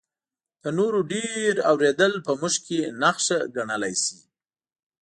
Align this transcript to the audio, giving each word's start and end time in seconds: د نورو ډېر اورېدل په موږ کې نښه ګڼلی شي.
د 0.63 0.65
نورو 0.77 0.99
ډېر 1.13 1.51
اورېدل 1.71 2.13
په 2.25 2.31
موږ 2.39 2.55
کې 2.65 2.79
نښه 3.01 3.39
ګڼلی 3.55 3.93
شي. 4.03 4.17